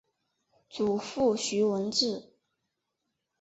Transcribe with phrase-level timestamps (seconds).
[0.67, 2.31] 祖父徐文质。